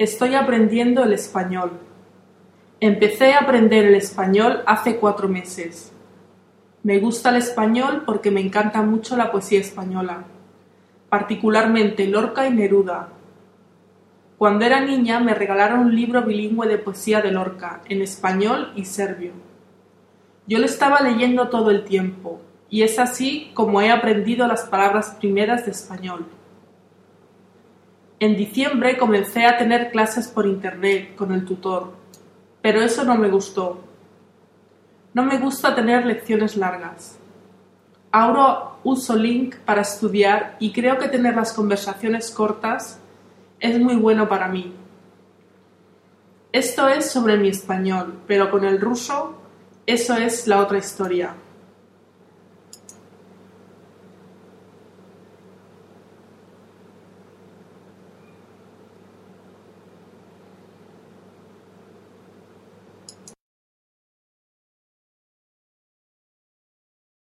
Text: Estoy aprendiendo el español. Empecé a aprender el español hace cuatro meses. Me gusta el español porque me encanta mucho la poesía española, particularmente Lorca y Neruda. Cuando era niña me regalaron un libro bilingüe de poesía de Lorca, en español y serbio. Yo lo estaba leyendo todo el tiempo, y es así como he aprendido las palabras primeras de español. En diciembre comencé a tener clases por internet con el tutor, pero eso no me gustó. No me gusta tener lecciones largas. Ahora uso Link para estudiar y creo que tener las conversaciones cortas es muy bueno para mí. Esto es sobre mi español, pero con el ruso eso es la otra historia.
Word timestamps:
Estoy 0.00 0.34
aprendiendo 0.34 1.04
el 1.04 1.12
español. 1.12 1.72
Empecé 2.80 3.34
a 3.34 3.40
aprender 3.40 3.84
el 3.84 3.96
español 3.96 4.62
hace 4.64 4.96
cuatro 4.96 5.28
meses. 5.28 5.92
Me 6.82 6.98
gusta 7.00 7.28
el 7.28 7.36
español 7.36 8.04
porque 8.06 8.30
me 8.30 8.40
encanta 8.40 8.80
mucho 8.80 9.14
la 9.14 9.30
poesía 9.30 9.60
española, 9.60 10.24
particularmente 11.10 12.06
Lorca 12.06 12.48
y 12.48 12.50
Neruda. 12.50 13.10
Cuando 14.38 14.64
era 14.64 14.80
niña 14.80 15.20
me 15.20 15.34
regalaron 15.34 15.80
un 15.80 15.94
libro 15.94 16.22
bilingüe 16.22 16.66
de 16.66 16.78
poesía 16.78 17.20
de 17.20 17.32
Lorca, 17.32 17.82
en 17.86 18.00
español 18.00 18.72
y 18.76 18.86
serbio. 18.86 19.32
Yo 20.46 20.60
lo 20.60 20.64
estaba 20.64 21.02
leyendo 21.02 21.50
todo 21.50 21.70
el 21.70 21.84
tiempo, 21.84 22.40
y 22.70 22.84
es 22.84 22.98
así 22.98 23.50
como 23.52 23.82
he 23.82 23.90
aprendido 23.90 24.46
las 24.46 24.62
palabras 24.62 25.18
primeras 25.20 25.66
de 25.66 25.72
español. 25.72 26.24
En 28.20 28.36
diciembre 28.36 28.98
comencé 28.98 29.46
a 29.46 29.56
tener 29.56 29.90
clases 29.90 30.28
por 30.28 30.46
internet 30.46 31.16
con 31.16 31.32
el 31.32 31.46
tutor, 31.46 31.94
pero 32.60 32.82
eso 32.82 33.02
no 33.02 33.16
me 33.16 33.30
gustó. 33.30 33.80
No 35.14 35.24
me 35.24 35.38
gusta 35.38 35.74
tener 35.74 36.04
lecciones 36.04 36.54
largas. 36.54 37.18
Ahora 38.12 38.72
uso 38.84 39.16
Link 39.16 39.56
para 39.64 39.80
estudiar 39.80 40.56
y 40.60 40.70
creo 40.70 40.98
que 40.98 41.08
tener 41.08 41.34
las 41.34 41.54
conversaciones 41.54 42.30
cortas 42.30 43.00
es 43.58 43.80
muy 43.80 43.96
bueno 43.96 44.28
para 44.28 44.48
mí. 44.48 44.74
Esto 46.52 46.88
es 46.88 47.10
sobre 47.10 47.38
mi 47.38 47.48
español, 47.48 48.20
pero 48.26 48.50
con 48.50 48.64
el 48.64 48.82
ruso 48.82 49.34
eso 49.86 50.14
es 50.14 50.46
la 50.46 50.58
otra 50.60 50.76
historia. 50.76 51.34